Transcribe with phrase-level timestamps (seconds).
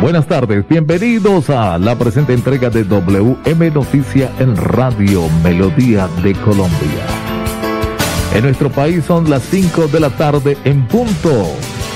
[0.00, 7.06] Buenas tardes, bienvenidos a la presente entrega de WM Noticia en Radio Melodía de Colombia.
[8.34, 11.46] En nuestro país son las 5 de la tarde en punto.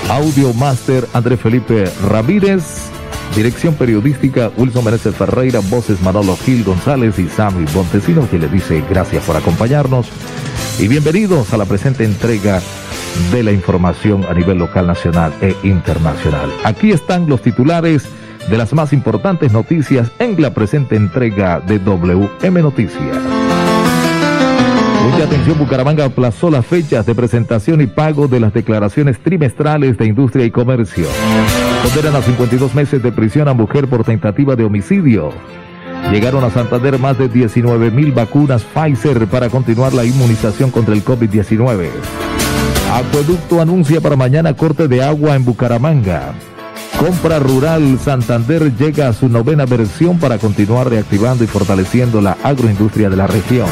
[0.09, 2.89] Audio Master André Felipe Ramírez.
[3.35, 8.83] Dirección periodística Wilson Meneses Ferreira, voces Manolo Gil González y Sammy Montesino, que le dice
[8.89, 10.07] gracias por acompañarnos.
[10.79, 12.61] Y bienvenidos a la presente entrega
[13.31, 16.49] de la información a nivel local, nacional e internacional.
[16.63, 18.07] Aquí están los titulares
[18.49, 23.17] de las más importantes noticias en la presente entrega de WM Noticias.
[25.03, 30.05] Mucha atención, Bucaramanga aplazó las fechas de presentación y pago de las declaraciones trimestrales de
[30.05, 31.05] industria y comercio.
[31.83, 35.31] Condenan a 52 meses de prisión a mujer por tentativa de homicidio.
[36.11, 41.03] Llegaron a Santander más de 19 mil vacunas Pfizer para continuar la inmunización contra el
[41.03, 41.89] COVID-19.
[42.91, 46.33] Acueducto anuncia para mañana corte de agua en Bucaramanga.
[46.99, 53.09] Compra Rural Santander llega a su novena versión para continuar reactivando y fortaleciendo la agroindustria
[53.09, 53.69] de la región.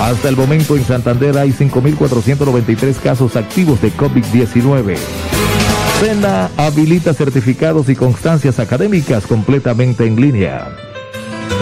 [0.00, 4.96] Hasta el momento en Santander hay 5.493 casos activos de COVID-19.
[6.00, 10.66] Sena habilita certificados y constancias académicas completamente en línea.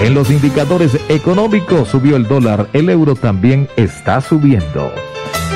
[0.02, 4.90] En los indicadores económicos subió el dólar, el euro también está subiendo.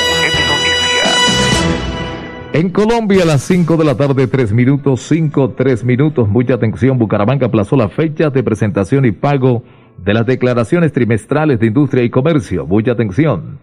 [2.53, 6.27] En Colombia a las 5 de la tarde, 3 minutos, 5, 3 minutos.
[6.27, 9.63] Mucha atención, Bucaramanga aplazó la fecha de presentación y pago
[9.97, 12.67] de las declaraciones trimestrales de industria y comercio.
[12.67, 13.57] Mucha atención.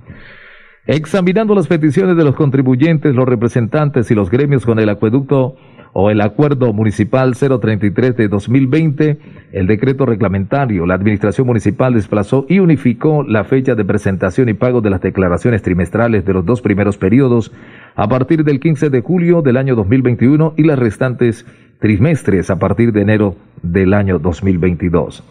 [0.87, 5.57] Examinando las peticiones de los contribuyentes, los representantes y los gremios con el acueducto
[6.01, 9.19] o el acuerdo municipal 033 de 2020,
[9.51, 14.81] el decreto reglamentario, la administración municipal desplazó y unificó la fecha de presentación y pago
[14.81, 17.51] de las declaraciones trimestrales de los dos primeros periodos
[17.97, 21.45] a partir del 15 de julio del año 2021 y las restantes
[21.81, 23.35] trimestres a partir de enero
[23.65, 25.25] del año 2022.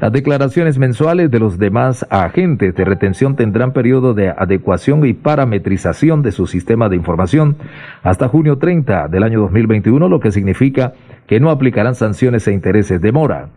[0.00, 6.22] Las declaraciones mensuales de los demás agentes de retención tendrán periodo de adecuación y parametrización
[6.22, 7.56] de su sistema de información
[8.02, 10.94] hasta junio 30 del año 2021, lo que significa
[11.28, 13.50] que no aplicarán sanciones e intereses de mora.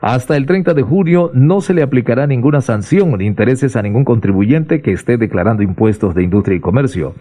[0.00, 4.04] Hasta el 30 de junio no se le aplicará ninguna sanción ni intereses a ningún
[4.04, 7.14] contribuyente que esté declarando impuestos de industria y comercio.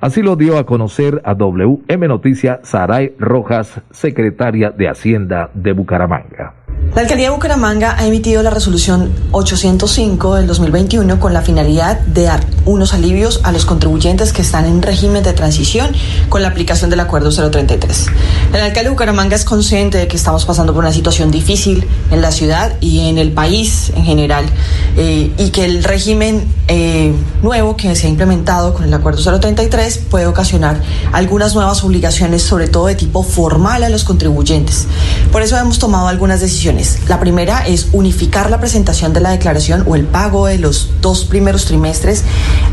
[0.00, 6.63] Así lo dio a conocer a WM Noticia Saray Rojas, secretaria de Hacienda de Bucaramanga.
[6.94, 12.22] La alcaldía de Bucaramanga ha emitido la resolución 805 del 2021 con la finalidad de
[12.22, 15.90] dar unos alivios a los contribuyentes que están en régimen de transición
[16.28, 18.06] con la aplicación del acuerdo 033.
[18.52, 22.22] El alcalde de Bucaramanga es consciente de que estamos pasando por una situación difícil en
[22.22, 24.44] la ciudad y en el país en general
[24.96, 27.12] eh, y que el régimen eh,
[27.42, 30.80] nuevo que se ha implementado con el acuerdo 033 puede ocasionar
[31.12, 34.86] algunas nuevas obligaciones, sobre todo de tipo formal a los contribuyentes.
[35.32, 36.63] Por eso hemos tomado algunas decisiones.
[37.08, 41.26] La primera es unificar la presentación de la declaración o el pago de los dos
[41.26, 42.22] primeros trimestres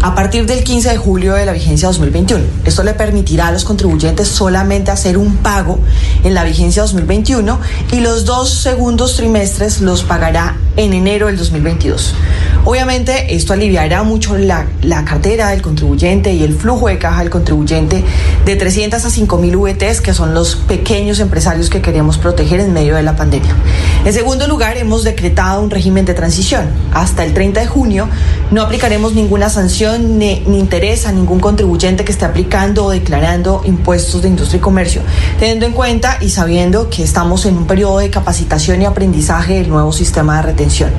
[0.02, 2.42] a partir del 15 de julio de la vigencia 2021.
[2.64, 5.78] Esto le permitirá a los contribuyentes solamente hacer un pago
[6.24, 7.60] en la vigencia 2021
[7.92, 12.16] y los dos segundos trimestres los pagará en enero del 2022.
[12.64, 17.30] Obviamente esto aliviará mucho la, la, cartera del contribuyente y el flujo de caja del
[17.30, 18.04] contribuyente
[18.46, 22.72] de 300 a 5 mil VTs, que son los pequeños empresarios que queremos proteger en
[22.72, 23.56] medio de la pandemia.
[24.04, 26.66] En segundo lugar, hemos decretado un régimen de transición.
[26.92, 28.08] Hasta el 30 de junio
[28.50, 33.62] no aplicaremos ninguna sanción ni, ni interés a ningún contribuyente que esté aplicando o declarando
[33.64, 35.02] impuestos de industria y comercio,
[35.40, 39.70] teniendo en cuenta y sabiendo que estamos en un periodo de capacitación y aprendizaje del
[39.70, 40.90] nuevo sistema de retención.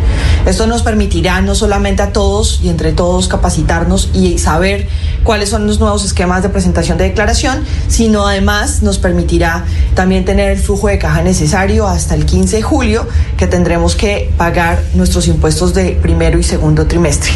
[0.46, 4.88] Esto nos permitirá no solamente a todos y entre todos capacitarnos y saber
[5.24, 9.64] cuáles son los nuevos esquemas de presentación de declaración, sino además nos permitirá
[9.94, 14.30] también tener el flujo de caja necesario hasta el 15 de julio que tendremos que
[14.38, 17.30] pagar nuestros impuestos de primero y segundo trimestre.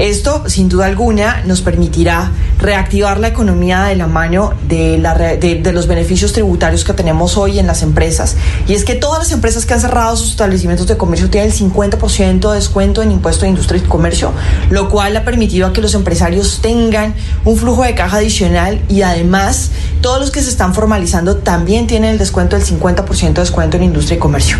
[0.00, 4.98] Esto, sin duda alguna, nos permitirá reactivar la economía de la mano de,
[5.72, 8.36] los beneficios tributarios que tenemos hoy en las empresas.
[8.66, 11.56] Y es que todas las empresas que han cerrado sus establecimientos de comercio tienen el
[11.56, 14.32] 50% de descuento en impuesto de industria y comercio,
[14.70, 19.70] lo cual ha permitido que los empresarios tengan un flujo de caja adicional y además
[20.04, 23.84] todos los que se están formalizando también tienen el descuento del 50% de descuento en
[23.84, 24.58] industria y comercio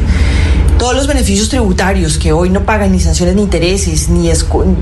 [0.79, 4.31] todos los beneficios tributarios que hoy no pagan ni sanciones ni intereses, ni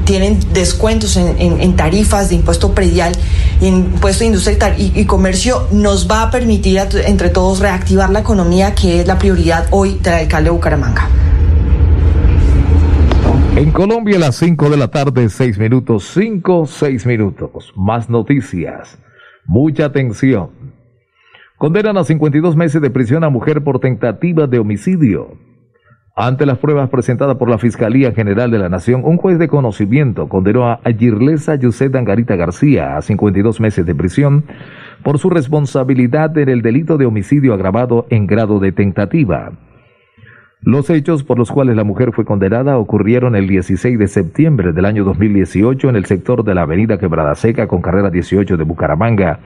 [0.04, 3.12] tienen descuentos en, tarifas de impuesto predial
[3.60, 8.20] y en impuesto de industria y, comercio, nos va a permitir entre todos reactivar la
[8.20, 11.08] economía, que es la prioridad hoy del alcalde de Bucaramanga.
[13.56, 17.72] En Colombia, a las 5 de la tarde, 6 minutos, 5, 6 minutos.
[17.74, 18.96] Más noticias.
[19.44, 20.50] Mucha atención.
[21.58, 25.36] Condenan a 52 meses de prisión a mujer por tentativa de homicidio.
[26.14, 30.28] Ante las pruebas presentadas por la Fiscalía General de la Nación, un juez de conocimiento
[30.28, 34.44] condenó a Girlesa Yuset Angarita García a 52 meses de prisión
[35.02, 39.52] por su responsabilidad en el delito de homicidio agravado en grado de tentativa.
[40.64, 44.84] Los hechos por los cuales la mujer fue condenada ocurrieron el 16 de septiembre del
[44.84, 49.40] año 2018 en el sector de la avenida Quebrada Seca con carrera 18 de Bucaramanga,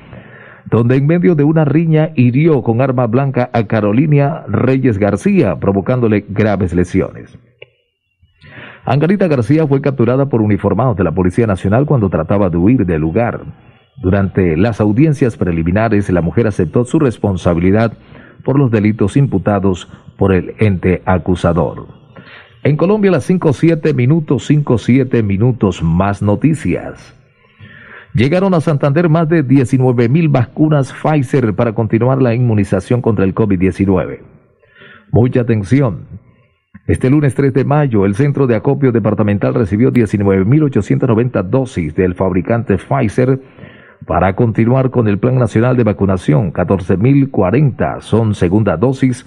[0.70, 6.26] donde en medio de una riña hirió con arma blanca a Carolina Reyes García, provocándole
[6.28, 7.38] graves lesiones.
[8.84, 13.00] Angarita García fue capturada por uniformados de la Policía Nacional cuando trataba de huir del
[13.00, 13.40] lugar.
[14.02, 17.94] Durante las audiencias preliminares, la mujer aceptó su responsabilidad
[18.46, 21.88] por los delitos imputados por el ente acusador.
[22.62, 27.12] En Colombia, las 5-7 minutos, 5-7 minutos más noticias.
[28.14, 33.34] Llegaron a Santander más de 19 mil vacunas Pfizer para continuar la inmunización contra el
[33.34, 34.20] COVID-19.
[35.10, 36.06] Mucha atención.
[36.87, 42.78] Este lunes 3 de mayo, el Centro de Acopio Departamental recibió 19.890 dosis del fabricante
[42.78, 43.40] Pfizer
[44.04, 46.52] para continuar con el Plan Nacional de Vacunación.
[46.52, 49.25] 14.040 son segunda dosis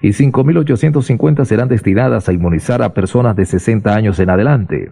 [0.00, 4.90] y 5.850 serán destinadas a inmunizar a personas de 60 años en adelante.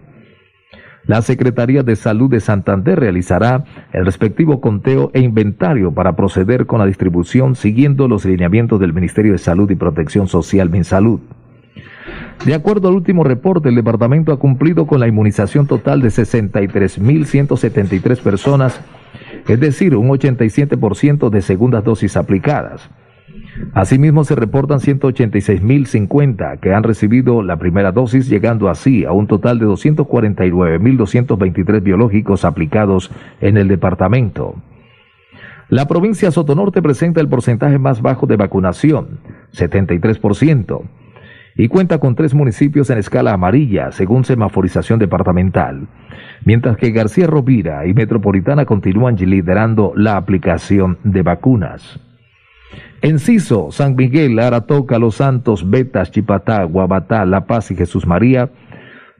[1.05, 6.79] La Secretaría de Salud de Santander realizará el respectivo conteo e inventario para proceder con
[6.79, 11.19] la distribución siguiendo los lineamientos del Ministerio de Salud y Protección Social MinSalud.
[12.45, 18.21] De acuerdo al último reporte, el departamento ha cumplido con la inmunización total de 63.173
[18.21, 18.81] personas,
[19.47, 22.89] es decir, un 87% de segundas dosis aplicadas.
[23.73, 29.59] Asimismo, se reportan 186.050 que han recibido la primera dosis, llegando así a un total
[29.59, 34.55] de 249.223 biológicos aplicados en el departamento.
[35.69, 39.19] La provincia Sotonorte presenta el porcentaje más bajo de vacunación,
[39.53, 40.81] 73%,
[41.55, 45.87] y cuenta con tres municipios en escala amarilla, según semaforización departamental,
[46.45, 51.99] mientras que García Rovira y Metropolitana continúan liderando la aplicación de vacunas.
[53.01, 58.51] Enciso, San Miguel, Aratoca, Los Santos, Betas, Chipatá, Guabatá, La Paz y Jesús María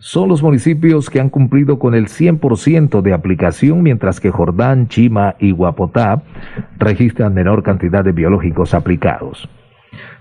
[0.01, 5.35] son los municipios que han cumplido con el 100% de aplicación, mientras que Jordán, Chima
[5.37, 6.23] y Guapotá
[6.79, 9.47] registran menor cantidad de biológicos aplicados.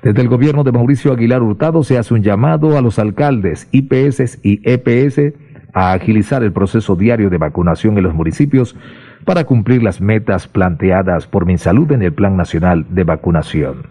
[0.02, 4.38] Desde el gobierno de Mauricio Aguilar Hurtado se hace un llamado a los alcaldes, IPS
[4.42, 5.34] y EPS
[5.72, 8.76] a agilizar el proceso diario de vacunación en los municipios
[9.24, 13.86] para cumplir las metas planteadas por MinSalud en el Plan Nacional de Vacunación.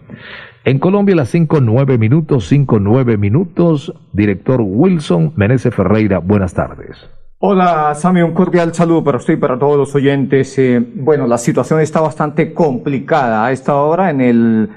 [0.64, 3.94] En Colombia, las 5, 9 minutos, 5, 9 minutos.
[4.12, 7.08] Director Wilson Menezes Ferreira, buenas tardes.
[7.38, 10.58] Hola, Sami, un cordial saludo para usted y para todos los oyentes.
[10.58, 14.68] Eh, bueno, la situación está bastante complicada a esta hora en el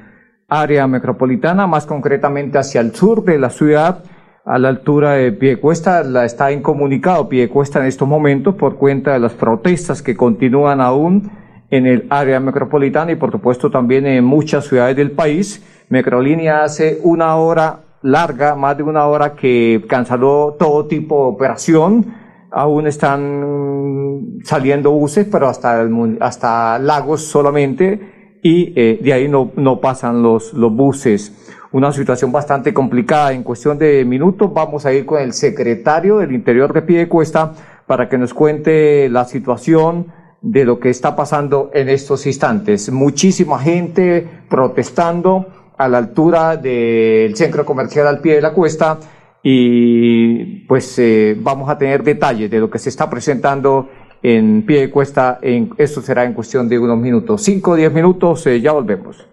[0.47, 4.03] área metropolitana, más concretamente hacia el sur de la ciudad,
[4.45, 6.03] a la altura de Piedecuesta.
[6.03, 11.31] La está incomunicado Piedecuesta en estos momentos por cuenta de las protestas que continúan aún
[11.69, 15.63] en el área metropolitana y por supuesto también en muchas ciudades del país.
[15.89, 22.15] Microlínea hace una hora larga, más de una hora que canceló todo tipo de operación.
[22.51, 25.88] Aún están saliendo buses, pero hasta,
[26.19, 31.33] hasta Lagos solamente y eh, de ahí no, no pasan los, los buses.
[31.71, 33.31] Una situación bastante complicada.
[33.31, 37.53] En cuestión de minutos vamos a ir con el secretario del Interior de Piedecuesta
[37.88, 40.07] para que nos cuente la situación
[40.41, 42.91] de lo que está pasando en estos instantes.
[42.91, 45.47] Muchísima gente protestando
[45.77, 49.00] a la altura del centro comercial al pie de la cuesta
[49.41, 53.89] y pues eh, vamos a tener detalles de lo que se está presentando
[54.23, 55.37] en pie de cuesta.
[55.41, 57.43] En, esto será en cuestión de unos minutos.
[57.43, 59.27] Cinco o diez minutos, eh, ya volvemos.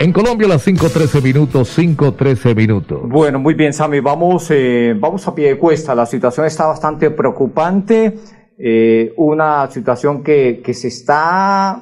[0.00, 3.00] En Colombia las 5.13 minutos, 5.13 minutos.
[3.04, 4.00] Bueno, muy bien, Sammy.
[4.00, 5.94] Vamos, eh, vamos a pie de cuesta.
[5.94, 8.18] La situación está bastante preocupante.
[8.58, 11.80] Eh, una situación que, que se está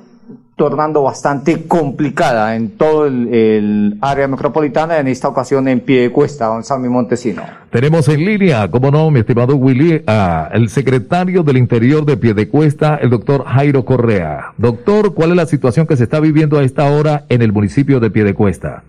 [0.62, 6.10] tornando bastante complicada en todo el, el, área metropolitana, en esta ocasión en pie de
[6.12, 7.42] cuesta, don Sammy Montesino.
[7.68, 12.94] Tenemos en línea, como no, mi estimado Willy, a el secretario del Interior de Piedecuesta,
[12.94, 14.52] el doctor Jairo Correa.
[14.56, 17.98] Doctor, ¿cuál es la situación que se está viviendo a esta hora en el municipio
[17.98, 18.84] de Piedecuesta?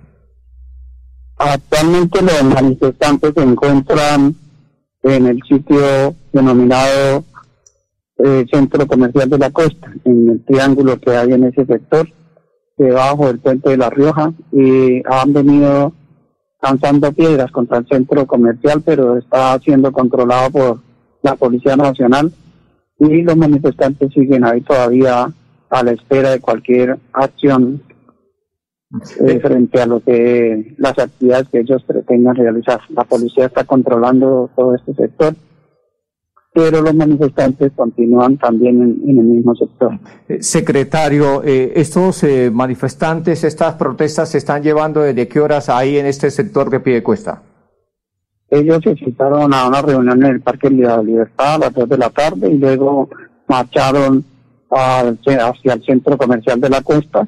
[1.37, 4.35] Actualmente los manifestantes se encuentran
[5.01, 7.23] en el sitio denominado
[8.23, 12.07] eh, Centro Comercial de la Costa, en el triángulo que hay en ese sector,
[12.77, 15.93] debajo del puente de La Rioja, y han venido
[16.61, 20.79] lanzando piedras contra el centro comercial, pero está siendo controlado por
[21.21, 22.31] la Policía Nacional
[22.99, 25.27] y los manifestantes siguen ahí todavía
[25.69, 27.81] a la espera de cualquier acción
[29.25, 32.79] eh, frente a lo que las actividades que ellos pretendan realizar.
[32.89, 35.35] La policía está controlando todo este sector
[36.53, 39.99] pero los manifestantes continúan también en, en el mismo sector.
[40.27, 45.97] Eh, secretario, eh, estos eh, manifestantes, estas protestas se están llevando desde qué horas ahí
[45.97, 47.41] en este sector de Piedecuesta?
[48.49, 51.89] Ellos se citaron a una reunión en el Parque de la Libertad a las 2
[51.89, 53.09] de la tarde y luego
[53.47, 54.23] marcharon
[54.69, 57.27] hacia el centro comercial de la costa.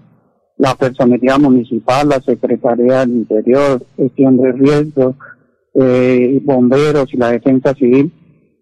[0.57, 5.15] La personería municipal, la Secretaría del Interior, gestión de riesgo,
[5.73, 8.13] eh, bomberos y la defensa civil,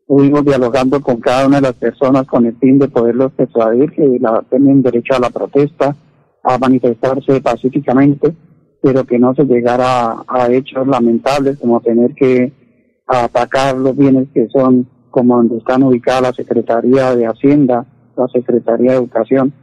[0.04, 4.18] estuvimos dialogando con cada una de las personas con el fin de poderlos persuadir que
[4.20, 5.96] la, tienen derecho a la protesta,
[6.44, 8.36] a manifestarse pacíficamente,
[8.82, 12.52] pero que no se llegara a, hechos lamentables como tener que
[13.08, 17.86] atacar los bienes que son como donde están ubicadas la Secretaría de Hacienda,
[18.18, 19.54] la Secretaría de Educación,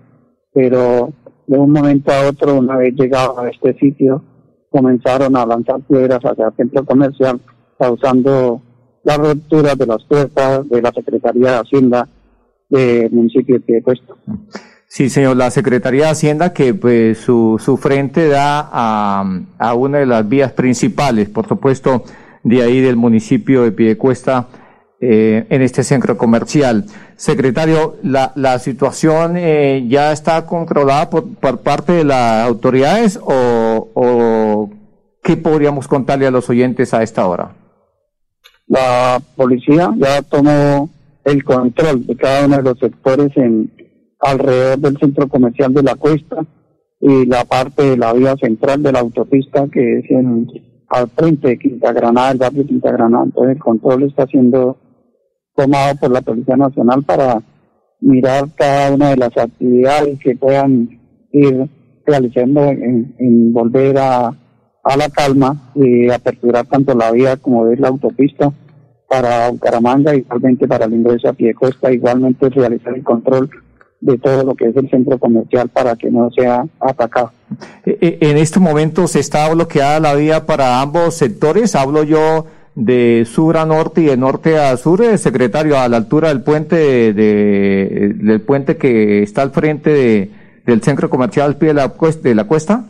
[0.55, 1.13] pero
[1.47, 4.23] de un momento a otro, una vez llegado a este sitio,
[4.71, 7.41] comenzaron a lanzar piedras hacia el centro comercial,
[7.79, 8.63] causando
[9.03, 12.09] la ruptura de las puertas de la Secretaría de Hacienda
[12.69, 14.15] del municipio de Piedecuesta.
[14.87, 19.25] Sí, señor, la Secretaría de Hacienda que pues su, su frente da a,
[19.59, 22.05] a una de las vías principales, por supuesto,
[22.43, 24.49] de ahí del municipio de Piedecuesta,
[25.03, 26.85] eh, en este centro comercial.
[27.17, 33.89] Secretario, ¿la, la situación eh, ya está controlada por, por, parte de las autoridades o,
[33.95, 34.71] o
[35.23, 37.53] qué podríamos contarle a los oyentes a esta hora?
[38.71, 40.89] La policía ya tomó
[41.25, 43.69] el control de cada uno de los sectores en
[44.21, 46.47] alrededor del centro comercial de la Cuesta
[47.01, 50.47] y la parte de la vía central de la autopista que es en,
[50.89, 53.25] al frente de Quinta Granada, el barrio Quinta Granada.
[53.25, 54.79] Entonces el control está siendo
[55.57, 57.43] tomado por la Policía Nacional para
[58.01, 60.89] mirar cada una de las actividades que puedan
[61.33, 61.69] ir
[62.07, 64.33] realizando en, volver a,
[64.83, 68.53] a, la calma y aperturar tanto la vía como es la autopista
[69.09, 73.51] para Bucaramanga, igualmente para el ingreso a pie costa, igualmente realizar el control
[74.01, 77.33] de todo lo que es el centro comercial para que no sea atacado.
[77.85, 82.47] E, e, en este momento se está bloqueada la vía para ambos sectores, hablo yo
[82.75, 86.43] de sur a norte y de norte a sur, eh, secretario, a la altura del
[86.43, 86.77] puente
[87.13, 90.31] de, del puente que está al frente de,
[90.65, 91.83] del centro comercial al pie de
[92.23, 92.85] de la cuesta?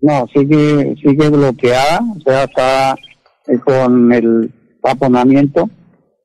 [0.00, 2.94] No, sigue, sigue bloqueada, o sea, está
[3.48, 4.52] eh, con el
[4.82, 5.68] taponamiento,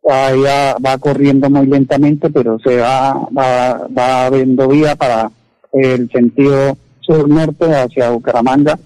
[0.07, 5.31] ya va corriendo muy lentamente, pero se va, va, va abriendo vía para
[5.71, 8.77] el sentido sur-norte hacia Bucaramanga.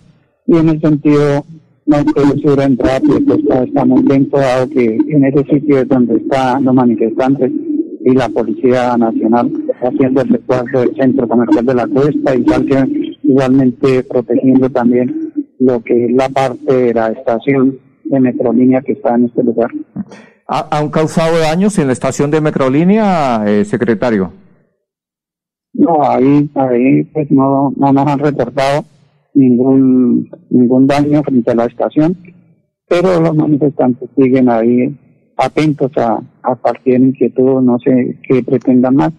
[0.46, 1.44] Y en el sentido
[1.86, 5.88] no puede ser entrar pues está, está muy lento dado que en ese sitio es
[5.88, 7.52] donde están los manifestantes
[8.06, 12.44] y la Policía Nacional haciendo el recuerdo del centro comercial de la cuesta y
[13.28, 19.16] igualmente protegiendo también lo que es la parte de la estación de Metrolínea que está
[19.16, 19.70] en este lugar.
[20.48, 24.32] ¿Han causado daños en la estación de Metrolínea, eh, secretario?
[25.74, 28.86] No, ahí, ahí pues no, no nos han reportado
[29.34, 32.16] ningún, ningún daño frente a la estación,
[32.88, 34.98] pero los manifestantes siguen ahí
[35.36, 39.12] atentos a, a cualquier inquietud, no sé qué pretendan más,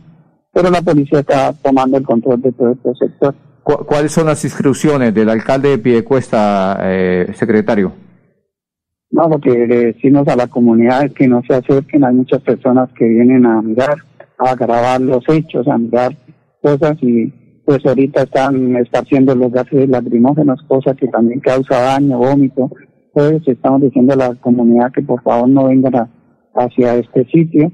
[0.52, 3.34] pero la policía está tomando el control de todo este sector.
[3.68, 7.92] ¿Cuáles son las instrucciones del alcalde de Piedecuesta, eh, secretario?
[9.10, 9.94] No, lo que
[10.26, 13.96] a la comunidad es que no se acerquen, hay muchas personas que vienen a mirar,
[14.38, 16.16] a grabar los hechos, a mirar
[16.62, 17.30] cosas y
[17.66, 22.70] pues ahorita están esparciendo los gases lacrimógenos, cosa que también causa daño, vómito.
[23.12, 26.08] Pues estamos diciendo a la comunidad que por favor no vengan
[26.54, 27.70] hacia este sitio.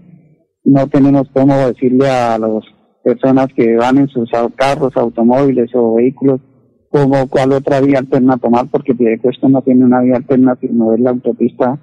[0.64, 2.64] No tenemos cómo decirle a las
[3.04, 6.40] personas que van en sus carros, automóviles o vehículos
[6.88, 11.00] como cuál otra vía alterna tomar, porque Piedecuesta no tiene una vía alterna, sino es
[11.00, 11.78] la autopista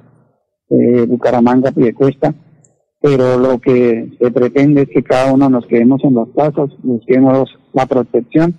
[0.70, 2.34] eh, Bucaramanga-Piedecuesta
[3.02, 7.50] pero lo que se pretende es que cada uno nos quedemos en los pasos, busquemos
[7.74, 8.56] la protección,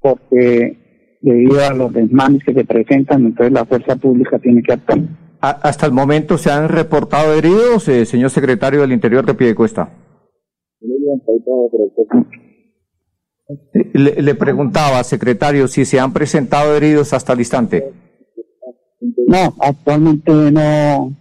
[0.00, 4.98] porque debido a los desmanes que se presentan, entonces la fuerza pública tiene que actuar.
[5.40, 9.88] Hasta el momento se han reportado heridos, eh, señor secretario del Interior de Piedecuesta.
[13.94, 17.92] Le, le preguntaba, secretario, si se han presentado heridos hasta el instante.
[19.26, 21.12] No, actualmente no,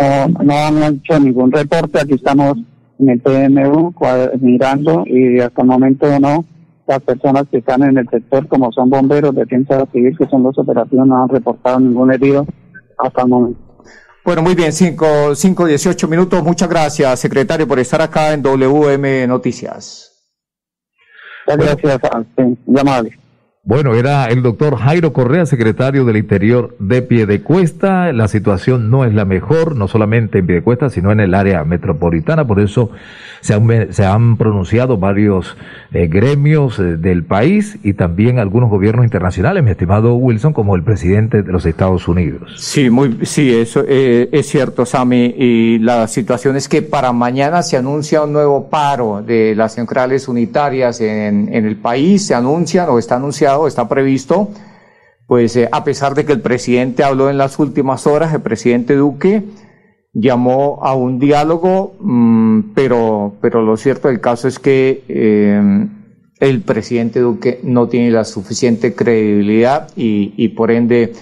[0.00, 2.56] no, no han hecho ningún reporte, aquí estamos
[2.98, 3.92] en el PMU
[4.40, 6.44] mirando y hasta el momento no,
[6.86, 10.58] las personas que están en el sector como son bomberos, defensa civil, que son los
[10.58, 12.46] operativos, no han reportado ningún herido
[12.98, 13.63] hasta el momento.
[14.24, 16.42] Bueno, muy bien, 5, 5, 18 minutos.
[16.42, 20.10] Muchas gracias, secretario, por estar acá en WM Noticias.
[21.46, 22.00] Gracias,
[22.64, 23.18] muy amable.
[23.66, 28.12] Bueno, era el doctor Jairo Correa, secretario del Interior de Piedecuesta.
[28.12, 32.46] La situación no es la mejor, no solamente en Piedecuesta, sino en el área metropolitana.
[32.46, 32.90] Por eso
[33.40, 35.56] se han, se han pronunciado varios
[35.94, 40.82] eh, gremios eh, del país y también algunos gobiernos internacionales, mi estimado Wilson, como el
[40.82, 42.52] presidente de los Estados Unidos.
[42.58, 42.90] Sí,
[43.22, 45.34] sí, eso eh, es cierto, Sami.
[45.38, 50.28] Y la situación es que para mañana se anuncia un nuevo paro de las centrales
[50.28, 52.26] unitarias en, en el país.
[52.26, 54.50] Se anuncian o está anunciado está previsto,
[55.26, 58.94] pues eh, a pesar de que el presidente habló en las últimas horas, el presidente
[58.94, 59.42] Duque
[60.12, 65.88] llamó a un diálogo, mm, pero, pero lo cierto del caso es que eh,
[66.40, 71.12] el presidente Duque no tiene la suficiente credibilidad y, por ende,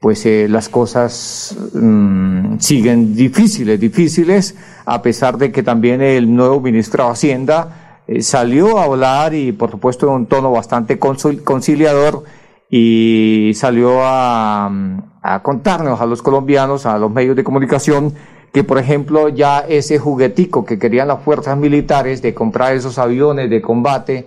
[0.00, 6.60] pues eh, las cosas mm, siguen difíciles, difíciles, a pesar de que también el nuevo
[6.60, 12.24] ministro de Hacienda eh, salió a hablar y por supuesto en un tono bastante conciliador
[12.68, 14.68] y salió a,
[15.42, 18.14] contarnos a los colombianos, a los medios de comunicación,
[18.52, 23.48] que por ejemplo ya ese juguetico que querían las fuerzas militares de comprar esos aviones
[23.48, 24.26] de combate,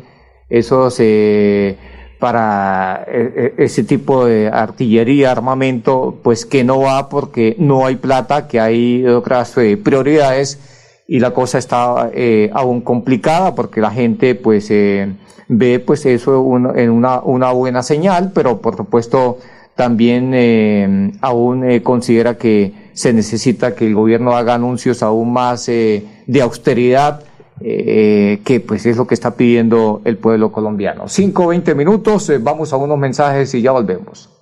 [0.49, 1.77] esos eh,
[2.19, 8.47] para eh, ese tipo de artillería, armamento, pues que no va porque no hay plata,
[8.47, 10.72] que hay otras prioridades
[11.07, 15.13] y la cosa está eh, aún complicada porque la gente pues eh,
[15.47, 19.37] ve pues eso en una, una buena señal, pero por supuesto
[19.75, 25.67] también eh, aún eh, considera que se necesita que el gobierno haga anuncios aún más
[25.67, 27.23] eh, de austeridad,
[27.59, 31.07] eh, que pues es lo que está pidiendo el pueblo colombiano.
[31.07, 34.32] Cinco, veinte minutos, vamos a unos mensajes y ya volvemos.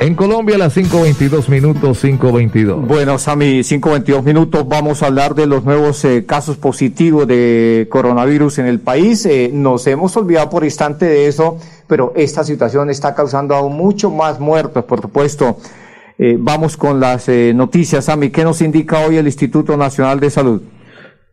[0.00, 2.86] En Colombia a las 5.22 minutos, 5.22.
[2.86, 8.58] Bueno, Sami, 5.22 minutos, vamos a hablar de los nuevos eh, casos positivos de coronavirus
[8.58, 9.26] en el país.
[9.26, 11.58] Eh, nos hemos olvidado por instante de eso,
[11.88, 15.58] pero esta situación está causando aún mucho más muertos, por supuesto.
[16.16, 18.30] Eh, vamos con las noticias, Sami.
[18.30, 20.62] ¿Qué nos indica hoy el Instituto Nacional de Salud?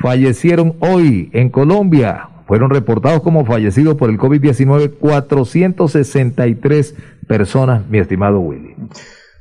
[0.00, 6.96] Fallecieron hoy en Colombia, fueron reportados como fallecidos por el COVID-19 463
[7.28, 8.74] personas, mi estimado Willy.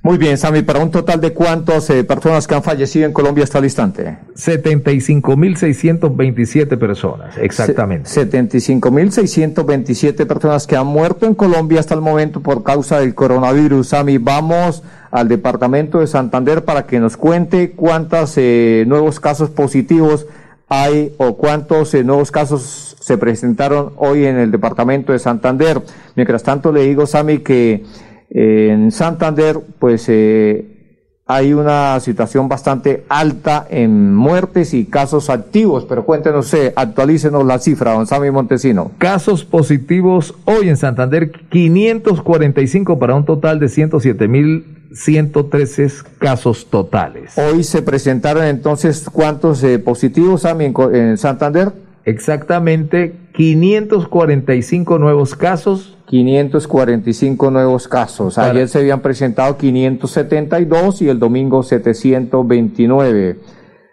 [0.02, 3.44] Muy bien, Sami, para un total de cuántas eh, personas que han fallecido en Colombia
[3.44, 4.18] hasta el instante.
[4.34, 8.10] 75.627 personas, exactamente.
[8.10, 13.90] 75.627 personas que han muerto en Colombia hasta el momento por causa del coronavirus.
[13.90, 20.28] Sami, vamos al departamento de Santander para que nos cuente cuántos eh, nuevos casos positivos
[20.70, 25.82] hay o cuántos eh, nuevos casos se presentaron hoy en el departamento de Santander.
[26.16, 27.84] Mientras tanto, le digo, Sami, que
[28.30, 30.80] en Santander, pues eh,
[31.26, 37.94] hay una situación bastante alta en muertes y casos activos, pero cuéntenos, actualícenos la cifra,
[37.94, 38.92] don Sammy Montesino.
[38.98, 45.88] Casos positivos hoy en Santander, 545 para un total de 107 mil 113
[46.18, 47.38] casos totales.
[47.38, 51.72] Hoy se presentaron entonces cuántos eh, positivos en, en Santander.
[52.06, 58.38] Exactamente 545 nuevos casos 545 nuevos casos.
[58.38, 63.40] Ayer se habían presentado 572 y el domingo 729.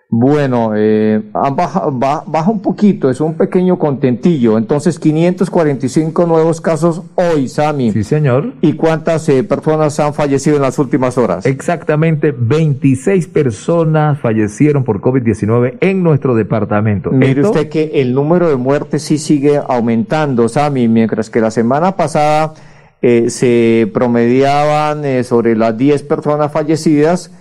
[0.08, 4.56] Bueno, eh, baja, baja, un poquito, es un pequeño contentillo.
[4.56, 7.90] Entonces, 545 nuevos casos hoy, Sami.
[7.90, 8.52] Sí, señor.
[8.60, 11.44] ¿Y cuántas eh, personas han fallecido en las últimas horas?
[11.44, 17.10] Exactamente, 26 personas fallecieron por COVID-19 en nuestro departamento.
[17.10, 21.96] Mire usted que el número de muertes sí sigue aumentando, Sami, mientras que la semana
[21.96, 22.54] pasada
[23.02, 27.32] eh, se promediaban eh, sobre las 10 personas fallecidas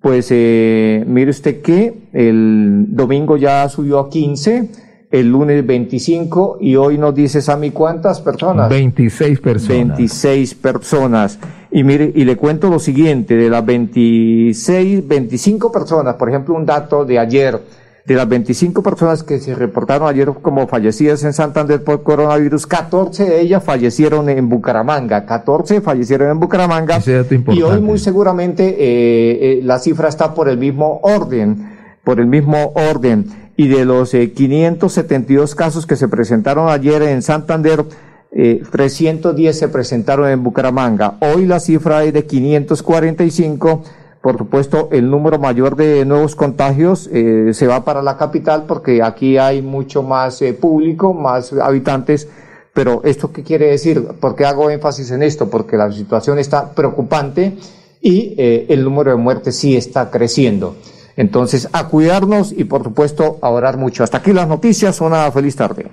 [0.00, 4.70] pues eh, mire usted que el domingo ya subió a 15,
[5.10, 8.68] el lunes 25 y hoy nos dice Sammy cuántas personas.
[8.68, 9.96] 26 personas.
[9.96, 11.38] 26 personas.
[11.70, 16.66] Y mire, y le cuento lo siguiente, de las 26, 25 personas, por ejemplo, un
[16.66, 17.60] dato de ayer,
[18.04, 23.24] de las 25 personas que se reportaron ayer como fallecidas en Santander por coronavirus, 14
[23.24, 25.24] de ellas fallecieron en Bucaramanga.
[25.24, 27.00] 14 fallecieron en Bucaramanga.
[27.48, 31.70] Y hoy muy seguramente eh, eh, la cifra está por el mismo orden,
[32.04, 33.26] por el mismo orden.
[33.56, 37.84] Y de los 572 eh, casos que se presentaron ayer en Santander,
[38.32, 41.16] 310 se presentaron en Bucaramanga.
[41.20, 43.84] Hoy la cifra es de 545
[44.24, 49.02] por supuesto, el número mayor de nuevos contagios eh, se va para la capital porque
[49.02, 52.26] aquí hay mucho más eh, público, más habitantes.
[52.72, 54.02] Pero ¿esto qué quiere decir?
[54.02, 55.50] ¿Por qué hago énfasis en esto?
[55.50, 57.58] Porque la situación está preocupante
[58.00, 60.74] y eh, el número de muertes sí está creciendo.
[61.18, 64.04] Entonces, a cuidarnos y por supuesto a orar mucho.
[64.04, 65.02] Hasta aquí las noticias.
[65.02, 65.84] Una feliz tarde.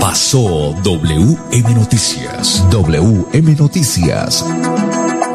[0.00, 2.66] Pasó WM Noticias.
[2.72, 4.44] WM Noticias.